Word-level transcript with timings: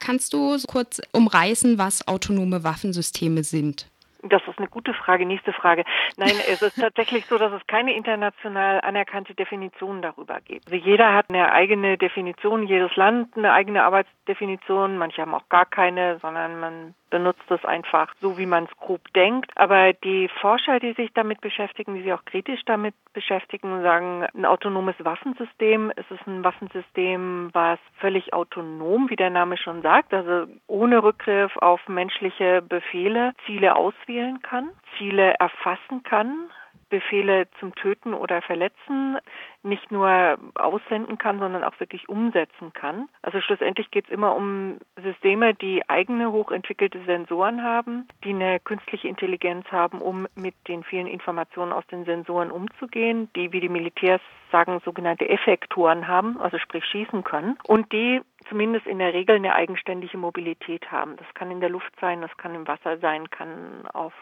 Kannst 0.00 0.32
du 0.32 0.56
kurz 0.66 1.00
umreißen, 1.12 1.78
was 1.78 2.08
autonome 2.08 2.64
Waffensysteme 2.64 3.44
sind? 3.44 3.86
Das 4.22 4.42
ist 4.46 4.58
eine 4.58 4.68
gute 4.68 4.92
Frage. 4.92 5.24
Nächste 5.24 5.52
Frage. 5.52 5.84
Nein, 6.16 6.32
es 6.50 6.60
ist 6.62 6.78
tatsächlich 6.78 7.26
so, 7.26 7.38
dass 7.38 7.52
es 7.52 7.66
keine 7.66 7.94
international 7.94 8.80
anerkannte 8.80 9.34
Definition 9.34 10.02
darüber 10.02 10.40
gibt. 10.40 10.70
Also 10.70 10.76
jeder 10.76 11.14
hat 11.14 11.30
eine 11.30 11.52
eigene 11.52 11.96
Definition, 11.96 12.66
jedes 12.66 12.94
Land 12.96 13.36
eine 13.36 13.52
eigene 13.52 13.82
Arbeitsdefinition. 13.84 14.98
Manche 14.98 15.22
haben 15.22 15.34
auch 15.34 15.48
gar 15.48 15.66
keine, 15.66 16.18
sondern 16.20 16.60
man 16.60 16.94
benutzt 17.10 17.50
es 17.50 17.64
einfach 17.64 18.14
so, 18.20 18.38
wie 18.38 18.46
man 18.46 18.64
es 18.64 18.76
grob 18.78 19.12
denkt. 19.14 19.50
Aber 19.56 19.92
die 19.92 20.28
Forscher, 20.40 20.80
die 20.80 20.92
sich 20.92 21.12
damit 21.12 21.40
beschäftigen, 21.40 21.94
die 21.94 22.02
sich 22.02 22.12
auch 22.12 22.24
kritisch 22.24 22.60
damit 22.64 22.94
beschäftigen, 23.12 23.82
sagen, 23.82 24.26
ein 24.34 24.46
autonomes 24.46 24.94
Waffensystem 24.98 25.90
ist 25.96 26.10
es 26.10 26.18
ein 26.26 26.44
Waffensystem, 26.44 27.50
was 27.52 27.78
völlig 27.98 28.32
autonom, 28.32 29.10
wie 29.10 29.16
der 29.16 29.30
Name 29.30 29.56
schon 29.56 29.82
sagt, 29.82 30.14
also 30.14 30.50
ohne 30.66 31.02
Rückgriff 31.02 31.56
auf 31.56 31.86
menschliche 31.88 32.62
Befehle 32.62 33.32
Ziele 33.46 33.76
auswählen 33.76 34.40
kann, 34.42 34.70
Ziele 34.96 35.34
erfassen 35.38 36.02
kann, 36.02 36.50
Befehle 36.90 37.48
zum 37.58 37.74
Töten 37.74 38.12
oder 38.12 38.42
Verletzen 38.42 39.18
nicht 39.62 39.90
nur 39.90 40.38
aussenden 40.54 41.18
kann, 41.18 41.38
sondern 41.38 41.64
auch 41.64 41.78
wirklich 41.80 42.08
umsetzen 42.08 42.72
kann. 42.72 43.08
Also 43.22 43.40
schlussendlich 43.40 43.90
geht 43.90 44.06
es 44.06 44.10
immer 44.10 44.34
um 44.34 44.78
Systeme, 45.02 45.54
die 45.54 45.88
eigene 45.88 46.32
hochentwickelte 46.32 47.02
Sensoren 47.04 47.62
haben, 47.62 48.08
die 48.24 48.30
eine 48.30 48.60
künstliche 48.60 49.08
Intelligenz 49.08 49.66
haben, 49.70 50.00
um 50.00 50.26
mit 50.34 50.54
den 50.68 50.82
vielen 50.84 51.06
Informationen 51.06 51.72
aus 51.72 51.86
den 51.88 52.04
Sensoren 52.04 52.50
umzugehen, 52.50 53.30
die, 53.36 53.52
wie 53.52 53.60
die 53.60 53.68
Militärs 53.68 54.20
sagen, 54.50 54.80
sogenannte 54.84 55.28
Effektoren 55.28 56.08
haben, 56.08 56.40
also 56.40 56.58
sprich 56.58 56.84
schießen 56.84 57.22
können, 57.22 57.56
und 57.66 57.92
die 57.92 58.20
zumindest 58.48 58.86
in 58.86 58.98
der 58.98 59.12
Regel 59.14 59.36
eine 59.36 59.54
eigenständige 59.54 60.18
Mobilität 60.18 60.90
haben. 60.90 61.16
Das 61.16 61.26
kann 61.34 61.50
in 61.50 61.60
der 61.60 61.70
Luft 61.70 61.92
sein, 62.00 62.20
das 62.20 62.36
kann 62.36 62.54
im 62.54 62.66
Wasser 62.66 62.98
sein, 62.98 63.30
kann 63.30 63.86
auf 63.92 64.12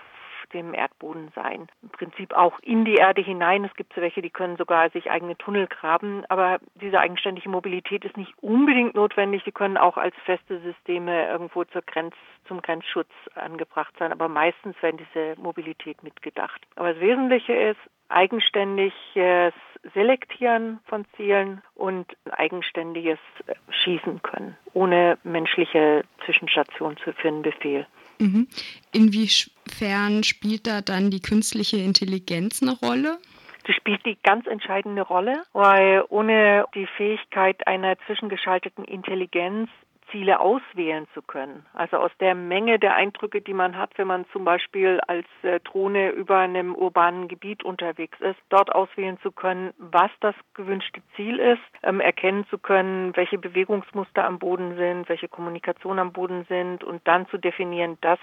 dem 0.53 0.75
Erdboden 0.75 1.31
sein. 1.35 1.69
Im 1.83 1.91
Prinzip 1.91 2.35
auch 2.35 2.59
in 2.61 2.85
die 2.85 2.95
Erde 2.95 3.23
hinein. 3.23 3.65
Es 3.65 3.75
gibt 3.75 3.95
so 3.95 4.01
welche, 4.01 4.23
die 4.23 4.31
können 4.31 4.57
sogar 4.57 4.91
sich 4.91 5.11
eigene 5.11 5.37
Tunnel 5.37 5.67
graben, 5.67 6.25
aber 6.29 6.59
diese 6.75 6.99
eigenständige 6.99 7.49
Mobilität 7.49 8.05
ist 8.05 8.17
nicht 8.17 8.33
unbedingt 8.41 8.95
notwendig. 8.95 9.43
Sie 9.45 9.53
können 9.53 9.77
auch 9.77 9.97
als 9.97 10.15
feste 10.25 10.61
Systeme 10.61 11.29
irgendwo 11.29 11.65
zur 11.65 11.83
Grenz, 11.83 12.15
zum 12.47 12.63
Grenzschutz 12.63 13.11
angebracht 13.35 13.95
sein, 13.99 14.13
aber 14.13 14.29
meistens 14.29 14.75
werden 14.83 14.99
diese 14.99 15.41
Mobilität 15.41 16.03
mitgedacht. 16.03 16.61
Aber 16.77 16.93
das 16.93 17.01
Wesentliche 17.01 17.53
ist, 17.53 17.81
eigenständiges 18.09 19.53
Selektieren 19.95 20.81
von 20.87 21.05
Zielen 21.17 21.63
und 21.75 22.07
eigenständiges 22.31 23.19
Schießen 23.71 24.23
können, 24.23 24.57
ohne 24.73 25.19
menschliche 25.25 26.05
Zwischenstation 26.25 26.97
für 26.97 27.15
einen 27.29 27.43
Befehl. 27.43 27.87
Mhm. 28.19 28.49
Inwiefern 29.69 30.25
spielt 30.25 30.67
da 30.67 30.81
dann 30.81 31.11
die 31.11 31.21
künstliche 31.21 31.77
Intelligenz 31.77 32.63
eine 32.63 32.73
Rolle? 32.73 33.19
Das 33.67 33.77
spielt 33.77 34.05
die 34.07 34.17
ganz 34.23 34.47
entscheidende 34.47 35.03
Rolle, 35.03 35.43
weil 35.53 36.05
ohne 36.09 36.65
die 36.75 36.87
Fähigkeit 36.97 37.67
einer 37.67 37.99
zwischengeschalteten 38.07 38.85
Intelligenz 38.85 39.69
Ziele 40.11 40.41
auswählen 40.41 41.07
zu 41.13 41.21
können. 41.21 41.67
Also 41.75 41.99
aus 41.99 42.11
der 42.19 42.35
Menge 42.35 42.79
der 42.79 42.95
Eindrücke, 42.95 43.43
die 43.43 43.53
man 43.53 43.77
hat, 43.77 43.91
wenn 43.99 44.07
man 44.07 44.25
zum 44.33 44.43
Beispiel 44.47 45.01
als 45.07 45.27
äh, 45.43 45.61
Drohne 45.61 46.13
über 46.13 46.39
einem 46.39 46.75
urbanen 46.75 47.29
Gebiet 47.29 47.63
unterwegs 47.63 48.19
ist, 48.21 48.39
dort 48.49 48.75
auswählen 48.75 49.19
zu 49.23 49.31
können, 49.33 49.75
was 49.77 50.11
das 50.21 50.35
gewünschte 50.55 51.03
Ziel 51.15 51.39
ist, 51.39 51.61
ähm, 51.83 52.01
erkennen 52.01 52.47
zu 52.49 52.57
können, 52.57 53.15
welche 53.17 53.37
Bewegungsmuster 53.37 54.25
am 54.25 54.39
Boden 54.39 54.77
sind, 54.77 55.11
welche 55.11 55.29
Kommunikation 55.29 55.99
am 55.99 56.15
Boden 56.15 56.47
sind 56.49 56.85
und 56.85 57.07
dann 57.07 57.29
zu 57.29 57.37
definieren, 57.37 57.99
das 58.01 58.19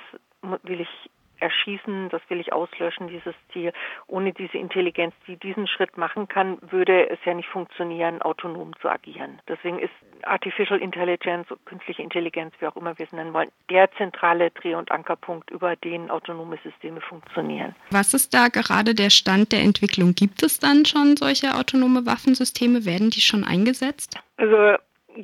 will 0.63 0.81
ich 0.81 1.09
erschießen, 1.39 2.09
das 2.09 2.21
will 2.29 2.39
ich 2.39 2.53
auslöschen, 2.53 3.07
dieses 3.07 3.35
Ziel. 3.51 3.71
Ohne 4.07 4.33
diese 4.33 4.57
Intelligenz, 4.57 5.13
die 5.27 5.37
diesen 5.37 5.67
Schritt 5.67 5.97
machen 5.97 6.27
kann, 6.27 6.57
würde 6.61 7.09
es 7.09 7.19
ja 7.25 7.33
nicht 7.33 7.49
funktionieren, 7.49 8.21
autonom 8.21 8.73
zu 8.81 8.89
agieren. 8.89 9.39
Deswegen 9.47 9.79
ist 9.79 9.93
Artificial 10.23 10.79
Intelligence, 10.79 11.47
künstliche 11.65 12.01
Intelligenz, 12.01 12.53
wie 12.59 12.67
auch 12.67 12.75
immer 12.75 12.97
wir 12.97 13.05
es 13.05 13.11
nennen 13.11 13.33
wollen, 13.33 13.49
der 13.69 13.91
zentrale 13.93 14.51
Dreh- 14.51 14.75
und 14.75 14.91
Ankerpunkt, 14.91 15.51
über 15.51 15.75
den 15.75 16.09
autonome 16.09 16.57
Systeme 16.63 17.01
funktionieren. 17.01 17.75
Was 17.91 18.13
ist 18.13 18.33
da 18.33 18.47
gerade 18.47 18.95
der 18.95 19.09
Stand 19.09 19.51
der 19.51 19.61
Entwicklung? 19.61 20.15
Gibt 20.15 20.43
es 20.43 20.59
dann 20.59 20.85
schon 20.85 21.17
solche 21.17 21.55
autonome 21.55 22.05
Waffensysteme? 22.05 22.85
Werden 22.85 23.09
die 23.09 23.21
schon 23.21 23.43
eingesetzt? 23.43 24.19
Also 24.37 24.77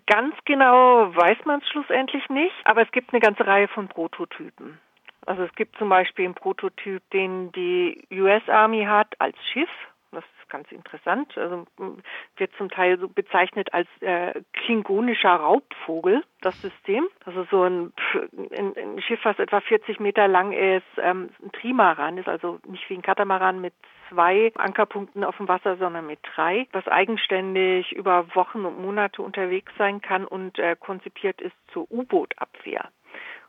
Ganz 0.07 0.35
genau 0.45 1.13
weiß 1.13 1.39
man 1.45 1.59
es 1.59 1.67
schlussendlich 1.69 2.29
nicht, 2.29 2.55
aber 2.63 2.81
es 2.81 2.91
gibt 2.91 3.13
eine 3.13 3.19
ganze 3.19 3.45
Reihe 3.45 3.67
von 3.67 3.89
Prototypen. 3.89 4.79
Also 5.25 5.43
es 5.43 5.53
gibt 5.55 5.77
zum 5.77 5.89
Beispiel 5.89 6.25
einen 6.25 6.33
Prototyp, 6.33 7.01
den 7.11 7.51
die 7.51 8.07
US 8.11 8.47
Army 8.47 8.85
hat 8.85 9.19
als 9.19 9.37
Schiff. 9.51 9.69
Das 10.11 10.23
ist 10.23 10.49
ganz 10.49 10.69
interessant. 10.71 11.37
Also 11.37 11.65
wird 12.37 12.51
zum 12.57 12.69
Teil 12.69 12.99
so 12.99 13.07
bezeichnet 13.07 13.73
als 13.73 13.87
äh, 14.01 14.41
klingonischer 14.53 15.33
Raubvogel, 15.33 16.23
das 16.41 16.59
System. 16.61 17.07
Also 17.25 17.45
so 17.49 17.63
ein, 17.63 17.93
ein, 18.51 18.75
ein 18.75 19.01
Schiff, 19.01 19.21
was 19.23 19.39
etwa 19.39 19.61
40 19.61 19.99
Meter 19.99 20.27
lang 20.27 20.51
ist, 20.51 20.83
ähm, 20.97 21.29
ein 21.41 21.51
Trimaran 21.53 22.17
ist, 22.17 22.27
also 22.27 22.59
nicht 22.67 22.89
wie 22.89 22.95
ein 22.95 23.01
Katamaran 23.01 23.61
mit 23.61 23.73
zwei 24.09 24.51
Ankerpunkten 24.55 25.23
auf 25.23 25.37
dem 25.37 25.47
Wasser, 25.47 25.77
sondern 25.77 26.05
mit 26.05 26.19
drei, 26.35 26.67
was 26.73 26.87
eigenständig 26.87 27.91
über 27.93 28.35
Wochen 28.35 28.65
und 28.65 28.81
Monate 28.81 29.21
unterwegs 29.21 29.71
sein 29.77 30.01
kann 30.01 30.25
und 30.25 30.59
äh, 30.59 30.75
konzipiert 30.77 31.41
ist 31.41 31.55
zur 31.71 31.89
U-Boot-Abwehr. 31.89 32.89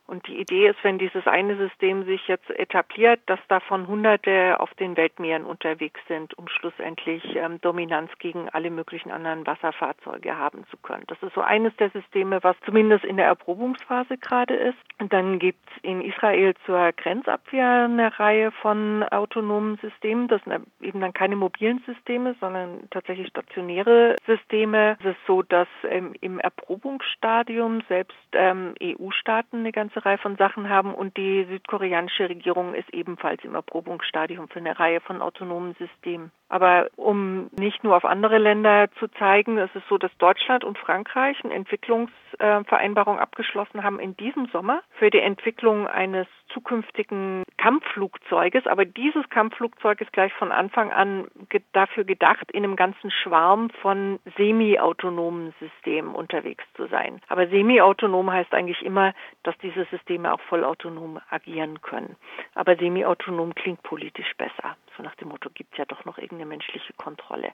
Und 0.06 0.26
die 0.26 0.40
Idee 0.40 0.68
ist, 0.68 0.82
wenn 0.82 0.98
dieses 0.98 1.26
eine 1.26 1.56
System 1.56 2.04
sich 2.04 2.26
jetzt 2.28 2.50
etabliert, 2.50 3.20
dass 3.26 3.38
davon 3.48 3.86
Hunderte 3.86 4.58
auf 4.58 4.74
den 4.74 4.96
Weltmeeren 4.96 5.44
unterwegs 5.44 6.00
sind, 6.08 6.36
um 6.36 6.48
schlussendlich 6.48 7.22
ähm, 7.36 7.60
Dominanz 7.60 8.10
gegen 8.18 8.48
alle 8.50 8.70
möglichen 8.70 9.10
anderen 9.10 9.46
Wasserfahrzeuge 9.46 10.36
haben 10.36 10.64
zu 10.70 10.76
können. 10.76 11.04
Das 11.06 11.22
ist 11.22 11.34
so 11.34 11.40
eines 11.40 11.74
der 11.76 11.90
Systeme, 11.90 12.42
was 12.42 12.56
zumindest 12.66 13.04
in 13.04 13.16
der 13.16 13.26
Erprobungsphase 13.26 14.18
gerade 14.18 14.54
ist. 14.54 14.78
Und 15.00 15.12
dann 15.12 15.38
gibt 15.38 15.60
es 15.70 15.82
in 15.82 16.02
Israel 16.02 16.54
zur 16.66 16.92
Grenzabwehr 16.92 17.84
eine 17.84 18.18
Reihe 18.18 18.50
von 18.50 19.04
autonomen 19.04 19.78
Systemen. 19.78 20.28
Das 20.28 20.42
sind 20.44 20.66
eben 20.80 21.00
dann 21.00 21.12
keine 21.12 21.36
mobilen 21.36 21.82
Systeme, 21.86 22.34
sondern 22.40 22.88
tatsächlich 22.90 23.28
stationäre 23.28 24.16
Systeme. 24.26 24.96
Es 25.00 25.06
ist 25.06 25.26
so, 25.26 25.42
dass 25.42 25.68
ähm, 25.88 26.14
im 26.20 26.38
Erprobungsstadium 26.38 27.82
selbst 27.88 28.16
ähm, 28.32 28.74
EU-Staaten 28.82 29.58
eine 29.58 29.72
ganze 29.72 30.01
Reihe 30.04 30.18
von 30.18 30.36
Sachen 30.36 30.68
haben 30.68 30.94
und 30.94 31.16
die 31.16 31.44
südkoreanische 31.44 32.28
Regierung 32.28 32.74
ist 32.74 32.92
ebenfalls 32.92 33.42
im 33.44 33.54
Erprobungsstadium 33.54 34.48
für 34.48 34.58
eine 34.58 34.78
Reihe 34.78 35.00
von 35.00 35.22
autonomen 35.22 35.74
Systemen. 35.74 36.30
Aber 36.52 36.88
um 36.96 37.48
nicht 37.58 37.82
nur 37.82 37.96
auf 37.96 38.04
andere 38.04 38.36
Länder 38.36 38.90
zu 38.98 39.08
zeigen, 39.08 39.56
ist 39.56 39.74
es 39.74 39.82
so, 39.88 39.96
dass 39.96 40.14
Deutschland 40.18 40.64
und 40.64 40.76
Frankreich 40.76 41.42
eine 41.42 41.54
Entwicklungsvereinbarung 41.54 43.18
abgeschlossen 43.18 43.82
haben 43.82 43.98
in 43.98 44.18
diesem 44.18 44.48
Sommer 44.48 44.82
für 44.98 45.08
die 45.08 45.20
Entwicklung 45.20 45.86
eines 45.86 46.26
zukünftigen 46.52 47.44
Kampfflugzeuges. 47.56 48.66
Aber 48.66 48.84
dieses 48.84 49.26
Kampfflugzeug 49.30 50.02
ist 50.02 50.12
gleich 50.12 50.32
von 50.34 50.52
Anfang 50.52 50.92
an 50.92 51.28
dafür 51.72 52.04
gedacht, 52.04 52.50
in 52.52 52.64
einem 52.64 52.76
ganzen 52.76 53.10
Schwarm 53.10 53.70
von 53.80 54.18
semi-autonomen 54.36 55.54
Systemen 55.58 56.14
unterwegs 56.14 56.64
zu 56.76 56.86
sein. 56.88 57.22
Aber 57.28 57.46
semi-autonom 57.46 58.30
heißt 58.30 58.52
eigentlich 58.52 58.82
immer, 58.82 59.14
dass 59.42 59.56
diese 59.82 59.96
Systeme 59.96 60.32
auch 60.32 60.40
vollautonom 60.40 61.20
agieren 61.30 61.80
können. 61.82 62.16
Aber 62.54 62.76
semi-autonom 62.76 63.54
klingt 63.54 63.82
politisch 63.82 64.32
besser. 64.36 64.76
So 64.96 65.02
nach 65.02 65.14
dem 65.16 65.28
Motto, 65.28 65.50
gibt 65.50 65.72
es 65.72 65.78
ja 65.78 65.84
doch 65.84 66.04
noch 66.04 66.18
irgendeine 66.18 66.46
menschliche 66.46 66.92
Kontrolle. 66.94 67.50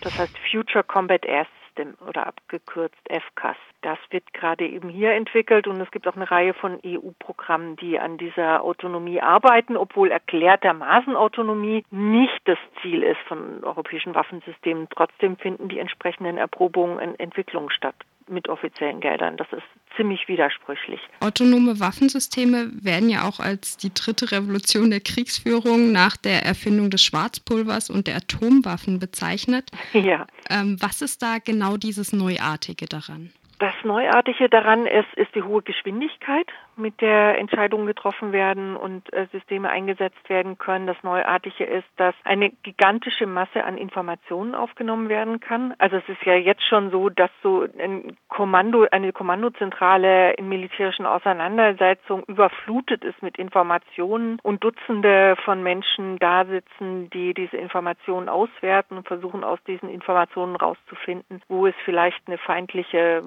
Das 0.00 0.18
heißt 0.18 0.38
Future 0.50 0.84
Combat 0.84 1.24
Air 1.24 1.46
System 1.76 1.94
oder 2.06 2.26
abgekürzt 2.26 2.96
FCAS. 3.08 3.56
Das 3.82 3.98
wird 4.10 4.32
gerade 4.32 4.66
eben 4.66 4.88
hier 4.88 5.12
entwickelt 5.12 5.66
und 5.66 5.80
es 5.80 5.90
gibt 5.90 6.08
auch 6.08 6.16
eine 6.16 6.30
Reihe 6.30 6.54
von 6.54 6.78
EU-Programmen, 6.84 7.76
die 7.76 7.98
an 7.98 8.18
dieser 8.18 8.62
Autonomie 8.62 9.20
arbeiten, 9.20 9.76
obwohl 9.76 10.10
erklärtermaßen 10.10 11.16
Autonomie 11.16 11.84
nicht 11.90 12.40
das 12.44 12.58
Ziel 12.80 13.02
ist 13.02 13.20
von 13.28 13.62
europäischen 13.64 14.14
Waffensystemen. 14.14 14.88
Trotzdem 14.90 15.36
finden 15.36 15.68
die 15.68 15.78
entsprechenden 15.78 16.38
Erprobungen 16.38 16.98
und 16.98 17.20
Entwicklungen 17.20 17.70
statt 17.70 17.96
mit 18.28 18.48
offiziellen 18.48 19.00
Geldern. 19.00 19.36
Das 19.36 19.52
ist 19.52 19.66
ziemlich 19.96 20.28
widersprüchlich. 20.28 21.00
Autonome 21.20 21.80
Waffensysteme 21.80 22.70
werden 22.72 23.08
ja 23.08 23.26
auch 23.26 23.40
als 23.40 23.76
die 23.76 23.92
dritte 23.92 24.32
Revolution 24.32 24.90
der 24.90 25.00
Kriegsführung 25.00 25.92
nach 25.92 26.16
der 26.16 26.44
Erfindung 26.44 26.90
des 26.90 27.02
Schwarzpulvers 27.02 27.90
und 27.90 28.06
der 28.06 28.16
Atomwaffen 28.16 28.98
bezeichnet. 28.98 29.70
Ja. 30.06 30.26
Ähm, 30.50 30.76
was 30.78 31.00
ist 31.00 31.22
da 31.22 31.38
genau 31.38 31.76
dieses 31.76 32.12
Neuartige 32.12 32.86
daran? 32.86 33.30
Das 33.58 33.72
Neuartige 33.84 34.50
daran 34.50 34.84
ist, 34.86 35.12
ist 35.14 35.34
die 35.34 35.42
hohe 35.42 35.62
Geschwindigkeit, 35.62 36.46
mit 36.76 37.00
der 37.00 37.38
Entscheidungen 37.38 37.86
getroffen 37.86 38.32
werden 38.32 38.76
und 38.76 39.10
äh, 39.14 39.28
Systeme 39.32 39.70
eingesetzt 39.70 40.28
werden 40.28 40.58
können. 40.58 40.86
Das 40.86 41.02
Neuartige 41.02 41.64
ist, 41.64 41.88
dass 41.96 42.14
eine 42.24 42.50
gigantische 42.50 43.26
Masse 43.26 43.64
an 43.64 43.78
Informationen 43.78 44.54
aufgenommen 44.54 45.08
werden 45.08 45.40
kann. 45.40 45.74
Also 45.78 45.96
es 45.96 46.06
ist 46.06 46.22
ja 46.26 46.34
jetzt 46.34 46.64
schon 46.68 46.90
so, 46.90 47.08
dass 47.08 47.30
so 47.42 47.66
ein 47.78 48.18
Kommando, 48.28 48.86
eine 48.90 49.14
Kommandozentrale 49.14 50.34
in 50.34 50.50
militärischen 50.50 51.06
Auseinandersetzungen 51.06 52.24
überflutet 52.24 53.04
ist 53.04 53.22
mit 53.22 53.38
Informationen 53.38 54.38
und 54.42 54.62
Dutzende 54.62 55.34
von 55.46 55.62
Menschen 55.62 56.18
da 56.18 56.44
sitzen, 56.44 57.08
die 57.08 57.32
diese 57.32 57.56
Informationen 57.56 58.28
auswerten 58.28 58.98
und 58.98 59.08
versuchen 59.08 59.44
aus 59.44 59.60
diesen 59.66 59.88
Informationen 59.88 60.56
rauszufinden, 60.56 61.40
wo 61.48 61.66
es 61.66 61.74
vielleicht 61.86 62.20
eine 62.26 62.36
feindliche 62.36 63.22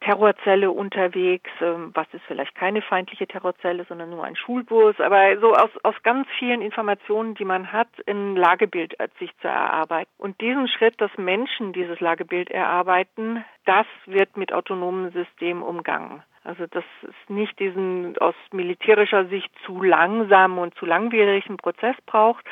Terrorzelle 0.00 0.70
unterwegs. 0.70 1.50
Ähm, 1.60 1.90
was 1.94 2.06
ist 2.12 2.24
vielleicht 2.26 2.54
keine 2.54 2.82
feindliche 2.82 3.26
Terrorzelle, 3.26 3.84
sondern 3.84 4.10
nur 4.10 4.24
ein 4.24 4.36
Schulbus. 4.36 4.98
Aber 5.00 5.38
so 5.40 5.52
aus, 5.52 5.70
aus 5.82 5.94
ganz 6.02 6.26
vielen 6.38 6.62
Informationen, 6.62 7.34
die 7.34 7.44
man 7.44 7.72
hat, 7.72 7.88
ein 8.06 8.36
Lagebild 8.36 8.96
sich 9.18 9.30
zu 9.38 9.48
erarbeiten. 9.48 10.10
Und 10.18 10.40
diesen 10.40 10.68
Schritt, 10.68 11.00
dass 11.00 11.10
Menschen 11.16 11.72
dieses 11.72 12.00
Lagebild 12.00 12.50
erarbeiten, 12.50 13.44
das 13.64 13.86
wird 14.06 14.36
mit 14.36 14.52
autonomen 14.52 15.12
Systemen 15.12 15.62
umgangen. 15.62 16.22
Also 16.44 16.66
dass 16.66 16.84
es 17.02 17.14
nicht 17.28 17.58
diesen 17.60 18.18
aus 18.18 18.34
militärischer 18.50 19.26
Sicht 19.26 19.50
zu 19.64 19.80
langsamen 19.80 20.58
und 20.58 20.74
zu 20.74 20.86
langwierigen 20.86 21.56
Prozess 21.56 21.94
braucht, 22.06 22.44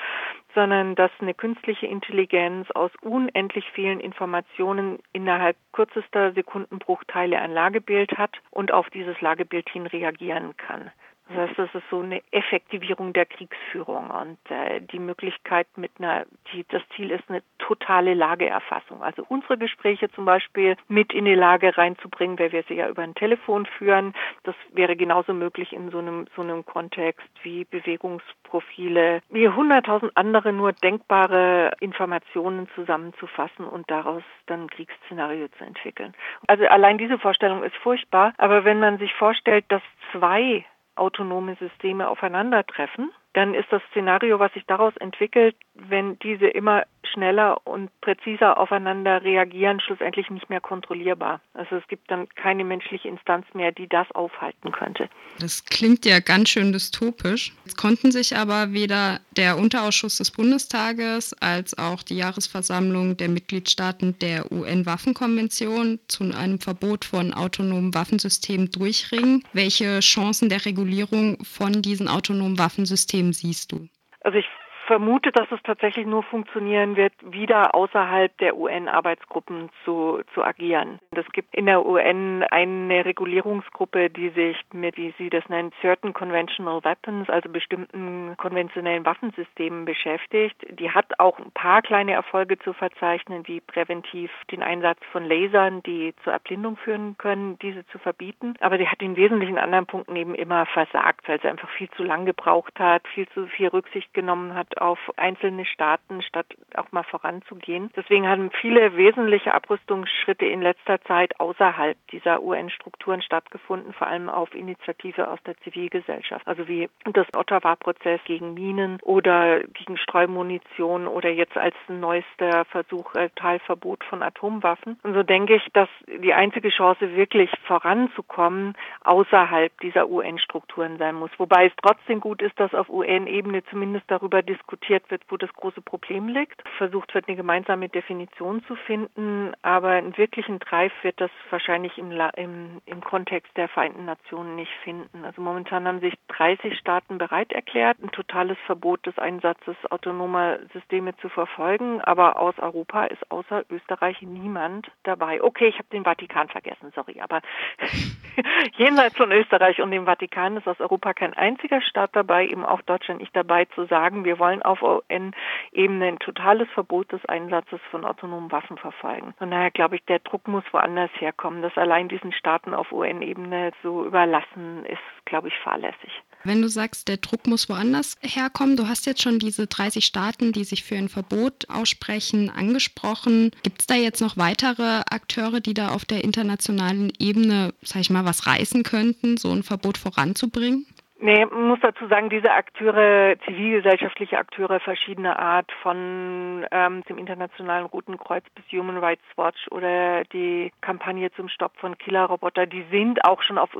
sondern 0.54 0.94
dass 0.94 1.10
eine 1.20 1.34
künstliche 1.34 1.86
Intelligenz 1.86 2.70
aus 2.72 2.90
unendlich 3.02 3.64
vielen 3.72 4.00
Informationen 4.00 4.98
innerhalb 5.12 5.56
kürzester 5.72 6.32
Sekundenbruchteile 6.32 7.38
ein 7.38 7.52
Lagebild 7.52 8.18
hat 8.18 8.36
und 8.50 8.72
auf 8.72 8.90
dieses 8.90 9.20
Lagebild 9.20 9.68
hin 9.68 9.86
reagieren 9.86 10.56
kann. 10.56 10.90
Das 11.30 11.48
heißt, 11.48 11.58
das 11.58 11.74
ist 11.74 11.88
so 11.90 12.00
eine 12.00 12.22
Effektivierung 12.32 13.12
der 13.12 13.24
Kriegsführung 13.24 14.10
und 14.10 14.38
äh, 14.50 14.80
die 14.80 14.98
Möglichkeit 14.98 15.68
mit 15.76 15.92
einer, 15.98 16.26
die, 16.52 16.64
das 16.68 16.82
Ziel 16.96 17.12
ist 17.12 17.22
eine 17.28 17.42
totale 17.58 18.14
Lageerfassung. 18.14 19.02
Also 19.02 19.24
unsere 19.28 19.56
Gespräche 19.56 20.10
zum 20.10 20.24
Beispiel 20.24 20.76
mit 20.88 21.12
in 21.12 21.26
die 21.26 21.34
Lage 21.34 21.76
reinzubringen, 21.76 22.36
weil 22.38 22.50
wir 22.50 22.64
sie 22.64 22.74
ja 22.74 22.88
über 22.88 23.02
ein 23.02 23.14
Telefon 23.14 23.66
führen. 23.66 24.12
Das 24.42 24.56
wäre 24.72 24.96
genauso 24.96 25.32
möglich 25.32 25.72
in 25.72 25.90
so 25.90 25.98
einem, 25.98 26.26
so 26.34 26.42
einem 26.42 26.66
Kontext 26.66 27.28
wie 27.44 27.64
Bewegungsprofile, 27.64 29.22
wie 29.30 29.48
hunderttausend 29.48 30.16
andere 30.16 30.52
nur 30.52 30.72
denkbare 30.72 31.72
Informationen 31.78 32.68
zusammenzufassen 32.74 33.66
und 33.66 33.88
daraus 33.88 34.24
dann 34.46 34.62
ein 34.62 34.70
Kriegsszenario 34.70 35.46
zu 35.58 35.64
entwickeln. 35.64 36.12
Also 36.48 36.64
allein 36.66 36.98
diese 36.98 37.18
Vorstellung 37.18 37.62
ist 37.62 37.76
furchtbar, 37.76 38.34
aber 38.36 38.64
wenn 38.64 38.80
man 38.80 38.98
sich 38.98 39.14
vorstellt, 39.14 39.64
dass 39.68 39.82
zwei 40.10 40.64
autonome 41.00 41.56
Systeme 41.56 42.08
aufeinandertreffen, 42.08 43.10
dann 43.32 43.54
ist 43.54 43.70
das 43.70 43.82
Szenario, 43.90 44.38
was 44.38 44.52
sich 44.52 44.64
daraus 44.66 44.96
entwickelt, 44.98 45.56
wenn 45.74 46.18
diese 46.18 46.46
immer 46.46 46.84
schneller 47.12 47.66
und 47.66 47.90
präziser 48.00 48.58
aufeinander 48.58 49.22
reagieren, 49.22 49.80
schlussendlich 49.80 50.30
nicht 50.30 50.48
mehr 50.50 50.60
kontrollierbar. 50.60 51.40
Also 51.54 51.76
es 51.76 51.86
gibt 51.88 52.10
dann 52.10 52.28
keine 52.30 52.64
menschliche 52.64 53.08
Instanz 53.08 53.46
mehr, 53.54 53.72
die 53.72 53.88
das 53.88 54.10
aufhalten 54.12 54.72
könnte. 54.72 55.08
Das 55.38 55.64
klingt 55.64 56.04
ja 56.04 56.20
ganz 56.20 56.50
schön 56.50 56.72
dystopisch. 56.72 57.52
Jetzt 57.64 57.76
konnten 57.76 58.10
sich 58.12 58.36
aber 58.36 58.72
weder 58.72 59.20
der 59.36 59.58
Unterausschuss 59.58 60.18
des 60.18 60.30
Bundestages 60.30 61.34
als 61.40 61.76
auch 61.78 62.02
die 62.02 62.16
Jahresversammlung 62.16 63.16
der 63.16 63.28
Mitgliedstaaten 63.28 64.18
der 64.18 64.50
UN-Waffenkonvention 64.52 65.98
zu 66.08 66.24
einem 66.24 66.60
Verbot 66.60 67.04
von 67.04 67.32
autonomen 67.32 67.94
Waffensystemen 67.94 68.70
durchringen. 68.70 69.44
Welche 69.52 70.00
Chancen 70.00 70.48
der 70.48 70.64
Regulierung 70.64 71.38
von 71.44 71.82
diesen 71.82 72.08
autonomen 72.08 72.58
Waffensystemen 72.58 73.32
siehst 73.32 73.72
du? 73.72 73.88
Also 74.22 74.38
ich 74.38 74.46
vermute, 74.90 75.30
dass 75.30 75.46
es 75.52 75.62
tatsächlich 75.62 76.04
nur 76.04 76.24
funktionieren 76.24 76.96
wird, 76.96 77.12
wieder 77.22 77.76
außerhalb 77.76 78.36
der 78.38 78.56
UN-Arbeitsgruppen 78.56 79.70
zu, 79.84 80.20
zu 80.34 80.42
agieren. 80.42 80.98
Es 81.12 81.30
gibt 81.30 81.54
in 81.54 81.66
der 81.66 81.86
UN 81.86 82.42
eine 82.42 83.04
Regulierungsgruppe, 83.04 84.10
die 84.10 84.30
sich 84.30 84.56
mit, 84.72 84.96
wie 84.96 85.14
sie 85.16 85.30
das 85.30 85.48
nennen, 85.48 85.70
Certain 85.80 86.12
Conventional 86.12 86.82
Weapons, 86.82 87.30
also 87.30 87.48
bestimmten 87.48 88.34
konventionellen 88.36 89.04
Waffensystemen 89.04 89.84
beschäftigt. 89.84 90.56
Die 90.68 90.90
hat 90.90 91.06
auch 91.20 91.38
ein 91.38 91.52
paar 91.52 91.82
kleine 91.82 92.14
Erfolge 92.14 92.58
zu 92.58 92.72
verzeichnen, 92.72 93.46
wie 93.46 93.60
präventiv 93.60 94.32
den 94.50 94.64
Einsatz 94.64 94.98
von 95.12 95.24
Lasern, 95.24 95.84
die 95.84 96.14
zur 96.24 96.32
Erblindung 96.32 96.76
führen 96.76 97.16
können, 97.16 97.60
diese 97.60 97.86
zu 97.92 97.98
verbieten. 98.00 98.54
Aber 98.58 98.76
die 98.76 98.88
hat 98.88 99.02
in 99.02 99.14
wesentlichen 99.14 99.58
anderen 99.58 99.86
Punkten 99.86 100.16
eben 100.16 100.34
immer 100.34 100.66
versagt, 100.66 101.28
weil 101.28 101.40
sie 101.40 101.46
einfach 101.48 101.70
viel 101.70 101.90
zu 101.90 102.02
lang 102.02 102.24
gebraucht 102.26 102.80
hat, 102.80 103.06
viel 103.06 103.28
zu 103.28 103.46
viel 103.46 103.68
Rücksicht 103.68 104.12
genommen 104.14 104.56
hat 104.56 104.79
auf 104.80 104.98
einzelne 105.16 105.66
Staaten, 105.66 106.22
statt 106.22 106.46
auch 106.74 106.90
mal 106.92 107.02
voranzugehen. 107.02 107.90
Deswegen 107.96 108.26
haben 108.26 108.50
viele 108.60 108.96
wesentliche 108.96 109.52
Abrüstungsschritte 109.52 110.46
in 110.46 110.62
letzter 110.62 111.00
Zeit 111.02 111.38
außerhalb 111.38 111.96
dieser 112.08 112.42
UN-Strukturen 112.42 113.22
stattgefunden, 113.22 113.92
vor 113.92 114.06
allem 114.06 114.28
auf 114.28 114.54
Initiative 114.54 115.28
aus 115.28 115.38
der 115.44 115.56
Zivilgesellschaft. 115.58 116.46
Also 116.46 116.66
wie 116.66 116.88
das 117.12 117.26
Ottawa-Prozess 117.36 118.20
gegen 118.24 118.54
Minen 118.54 118.98
oder 119.02 119.60
gegen 119.60 119.98
Streumunition 119.98 121.06
oder 121.06 121.28
jetzt 121.30 121.56
als 121.56 121.74
neuester 121.88 122.64
Versuch 122.66 123.14
äh, 123.14 123.28
Teilverbot 123.36 124.02
von 124.04 124.22
Atomwaffen. 124.22 124.98
Und 125.02 125.14
so 125.14 125.22
denke 125.22 125.56
ich, 125.56 125.66
dass 125.72 125.88
die 126.06 126.32
einzige 126.32 126.70
Chance 126.70 127.14
wirklich 127.16 127.50
voranzukommen 127.66 128.74
außerhalb 129.04 129.78
dieser 129.80 130.08
UN-Strukturen 130.08 130.96
sein 130.98 131.16
muss. 131.16 131.30
Wobei 131.38 131.66
es 131.66 131.72
trotzdem 131.82 132.20
gut 132.20 132.40
ist, 132.40 132.58
dass 132.58 132.74
auf 132.74 132.88
UN-Ebene 132.88 133.62
zumindest 133.64 134.10
darüber 134.10 134.42
diskutiert 134.42 134.69
diskutiert 134.70 135.10
wird, 135.10 135.22
wo 135.28 135.36
das 135.36 135.52
große 135.52 135.80
Problem 135.80 136.28
liegt. 136.28 136.62
Versucht 136.78 137.14
wird, 137.14 137.26
eine 137.26 137.36
gemeinsame 137.36 137.88
Definition 137.88 138.62
zu 138.66 138.76
finden, 138.76 139.52
aber 139.62 139.90
einen 139.90 140.16
wirklichen 140.16 140.58
Drive 140.60 140.92
wird 141.02 141.20
das 141.20 141.30
wahrscheinlich 141.50 141.98
im, 141.98 142.12
im, 142.36 142.80
im 142.86 143.00
Kontext 143.00 143.50
der 143.56 143.68
Vereinten 143.68 144.04
Nationen 144.04 144.56
nicht 144.56 144.72
finden. 144.84 145.24
Also 145.24 145.42
momentan 145.42 145.86
haben 145.86 146.00
sich 146.00 146.14
30 146.28 146.78
Staaten 146.78 147.18
bereit 147.18 147.52
erklärt, 147.52 147.98
ein 148.02 148.12
totales 148.12 148.56
Verbot 148.66 149.04
des 149.06 149.18
Einsatzes 149.18 149.76
autonomer 149.90 150.58
Systeme 150.72 151.16
zu 151.16 151.28
verfolgen, 151.28 152.00
aber 152.02 152.38
aus 152.38 152.58
Europa 152.58 153.06
ist 153.06 153.30
außer 153.30 153.64
Österreich 153.70 154.22
niemand 154.22 154.90
dabei. 155.02 155.42
Okay, 155.42 155.66
ich 155.66 155.78
habe 155.78 155.88
den 155.92 156.04
Vatikan 156.04 156.48
vergessen, 156.48 156.92
sorry, 156.94 157.20
aber 157.20 157.40
jenseits 158.76 159.16
von 159.16 159.32
Österreich 159.32 159.80
und 159.80 159.90
dem 159.90 160.04
Vatikan 160.04 160.56
ist 160.56 160.68
aus 160.68 160.80
Europa 160.80 161.12
kein 161.12 161.34
einziger 161.34 161.80
Staat 161.82 162.10
dabei, 162.14 162.46
eben 162.46 162.64
auch 162.64 162.82
Deutschland 162.82 163.20
nicht 163.20 163.34
dabei 163.34 163.64
zu 163.66 163.86
sagen, 163.86 164.24
wir 164.24 164.38
wollen 164.38 164.59
auf 164.62 164.82
UN-Ebene 164.82 166.06
ein 166.06 166.18
totales 166.18 166.68
Verbot 166.74 167.12
des 167.12 167.24
Einsatzes 167.26 167.80
von 167.90 168.04
autonomen 168.04 168.50
Waffen 168.52 168.78
verfolgen. 168.78 169.34
Von 169.38 169.50
daher 169.50 169.70
glaube 169.70 169.96
ich, 169.96 170.04
der 170.04 170.18
Druck 170.20 170.48
muss 170.48 170.64
woanders 170.72 171.10
herkommen. 171.18 171.62
Das 171.62 171.76
allein 171.76 172.08
diesen 172.08 172.32
Staaten 172.32 172.74
auf 172.74 172.92
UN-Ebene 172.92 173.72
zu 173.82 174.04
überlassen, 174.04 174.84
ist, 174.86 174.98
glaube 175.24 175.48
ich, 175.48 175.54
fahrlässig. 175.62 176.22
Wenn 176.42 176.62
du 176.62 176.68
sagst, 176.68 177.08
der 177.08 177.18
Druck 177.18 177.46
muss 177.46 177.68
woanders 177.68 178.16
herkommen, 178.22 178.76
du 178.76 178.88
hast 178.88 179.04
jetzt 179.06 179.20
schon 179.20 179.38
diese 179.38 179.66
30 179.66 180.04
Staaten, 180.04 180.52
die 180.52 180.64
sich 180.64 180.84
für 180.84 180.96
ein 180.96 181.10
Verbot 181.10 181.68
aussprechen, 181.68 182.48
angesprochen. 182.48 183.50
Gibt 183.62 183.80
es 183.82 183.86
da 183.86 183.94
jetzt 183.94 184.22
noch 184.22 184.38
weitere 184.38 185.02
Akteure, 185.10 185.60
die 185.60 185.74
da 185.74 185.88
auf 185.88 186.06
der 186.06 186.24
internationalen 186.24 187.12
Ebene, 187.18 187.74
sag 187.82 188.00
ich 188.00 188.10
mal, 188.10 188.24
was 188.24 188.46
reißen 188.46 188.84
könnten, 188.84 189.36
so 189.36 189.50
ein 189.50 189.62
Verbot 189.62 189.98
voranzubringen? 189.98 190.86
Nee, 191.22 191.44
muss 191.44 191.78
dazu 191.82 192.06
sagen, 192.08 192.30
diese 192.30 192.50
Akteure, 192.50 193.36
zivilgesellschaftliche 193.44 194.38
Akteure 194.38 194.80
verschiedener 194.80 195.38
Art, 195.38 195.70
von 195.82 196.66
ähm, 196.70 197.04
dem 197.10 197.18
Internationalen 197.18 197.84
Roten 197.84 198.16
Kreuz 198.16 198.44
bis 198.54 198.64
Human 198.72 198.96
Rights 198.96 199.24
Watch 199.36 199.68
oder 199.70 200.24
die 200.24 200.72
Kampagne 200.80 201.30
zum 201.32 201.50
Stopp 201.50 201.76
von 201.76 201.98
Killerroboter, 201.98 202.64
die 202.64 202.86
sind 202.90 203.22
auch 203.26 203.42
schon 203.42 203.58
auf 203.58 203.74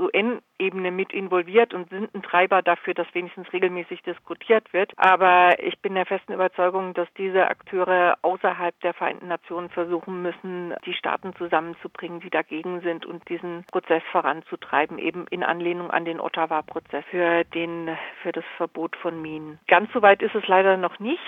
UN-Ebene 0.61 0.91
mit 0.91 1.13
involviert 1.13 1.75
und 1.75 1.89
sind 1.91 2.15
ein 2.15 2.23
Treiber 2.23 2.63
dafür, 2.63 2.95
dass 2.95 3.07
wenigstens 3.15 3.53
regelmäßig 3.53 4.03
diskutiert 4.03 4.73
wird. 4.73 4.93
Aber 4.97 5.57
ich 5.63 5.79
bin 5.81 5.95
der 5.95 6.07
festen 6.07 6.33
Überzeugung, 6.33 6.95
dass 6.95 7.09
diese 7.15 7.49
Akteure 7.49 8.17
außerhalb 8.23 8.79
der 8.81 8.95
Vereinten 8.95 9.29
Nationen 9.29 9.71
versuchen 9.71 10.23
müssen, 10.23 10.75
die 10.85 10.95
Staaten 10.95 11.35
zusammenzubringen, 11.37 12.21
die 12.21 12.31
dagegen 12.31 12.81
sind 12.81 13.07
und 13.07 13.29
diesen 13.29 13.65
Prozess 13.71 14.03
voranzutreiben, 14.13 14.99
eben 14.99 15.27
in 15.31 15.43
Anlehnung 15.43 15.91
an 15.91 16.05
den 16.05 16.21
Ottawa-Prozess 16.21 17.05
für 17.11 17.45
den, 17.45 17.97
für 18.23 18.33
das 18.33 18.45
Verbot 18.57 18.97
von 18.97 19.21
Minen. 19.21 19.59
Ganz 19.67 19.93
so 19.93 20.03
weit 20.03 20.23
ist 20.23 20.35
es 20.35 20.47
leider 20.47 20.77
noch 20.77 20.99
nicht. 20.99 21.21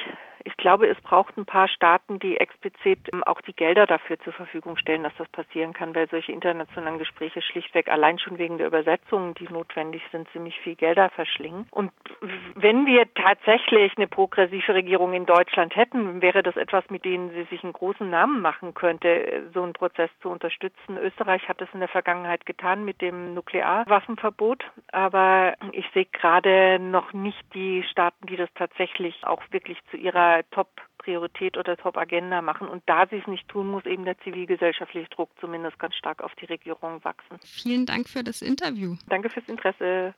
Ich 0.45 0.57
glaube, 0.57 0.89
es 0.89 1.01
braucht 1.01 1.37
ein 1.37 1.47
paar 1.47 1.69
Staaten, 1.69 2.19
die 2.19 2.37
explizit 2.37 2.99
ähm, 3.13 3.23
auch 3.25 3.41
die 3.41 3.53
Gelder 3.53 3.87
dafür 3.87 4.19
zur 4.21 4.33
Verfügung 4.33 4.77
stellen, 4.77 5.03
dass 5.03 5.13
das 5.19 5.29
passieren 5.29 5.73
kann, 5.73 5.95
weil 5.95 6.09
solche 6.09 6.33
internationalen 6.33 6.99
Gespräche 6.99 7.43
schlichtweg 7.43 7.89
allein 7.89 8.19
schon 8.19 8.39
wegen 8.39 8.59
der 8.59 8.67
Übersetzungen, 8.67 9.35
die 9.35 9.49
notwendig 9.49 10.03
sind, 10.11 10.29
ziemlich 10.31 10.59
viel 10.61 10.75
Gelder 10.75 11.11
verschlingen. 11.11 11.67
Und 11.71 11.93
wenn 12.55 12.87
wir 12.87 13.13
tatsächlich 13.15 13.93
eine 13.97 14.09
progressive 14.09 14.75
Regierung 14.75 15.13
in 15.13 15.27
Deutschland 15.27 15.77
hätten, 15.77 16.23
wäre 16.23 16.43
das 16.43 16.57
etwas, 16.57 16.89
mit 16.91 17.05
dem 17.05 17.31
sie 17.31 17.45
sich 17.45 17.63
einen 17.63 17.73
großen 17.73 18.09
Namen 18.09 18.41
machen 18.41 18.75
könnte, 18.75 19.51
so 19.55 19.63
einen 19.63 19.73
Prozess 19.73 20.11
zu 20.21 20.29
unterstützen. 20.29 20.99
Österreich 20.99 21.49
hat 21.49 21.61
es 21.61 21.69
in 21.73 21.81
der 21.81 21.89
Vergangenheit 21.89 22.47
getan 22.47 22.85
mit 22.85 23.01
dem 23.01 23.35
Nuklearwaffenverbot, 23.35 24.65
aber 24.91 25.55
ich 25.73 25.87
sehe 25.95 26.07
gerade 26.07 26.79
noch 26.79 27.13
nicht 27.13 27.43
die 27.55 27.83
Staaten, 27.91 28.27
die 28.27 28.37
das 28.37 28.53
tatsächlich 28.55 29.25
auch 29.25 29.43
wirklich 29.51 29.79
zu 29.91 29.97
ihrer 29.97 30.32
Top-Priorität 30.51 31.57
oder 31.57 31.77
Top-Agenda 31.77 32.43
machen. 32.43 32.69
Und 32.69 32.83
da 32.87 33.07
sie 33.07 33.17
es 33.17 33.27
nicht 33.27 33.49
tun, 33.49 33.71
muss 33.71 33.85
eben 33.87 34.05
der 34.05 34.19
zivilgesellschaftliche 34.19 35.09
Druck 35.11 35.31
zumindest 35.41 35.79
ganz 35.79 35.95
stark 35.95 36.23
auf 36.23 36.35
die 36.37 36.47
Regierung 36.47 37.05
wachsen. 37.05 37.39
Vielen 37.45 37.87
Dank 37.87 38.09
für 38.09 38.25
das 38.25 38.43
Interview. 38.43 38.97
Danke 39.09 39.31
fürs 39.31 39.49
Interesse. 39.49 40.11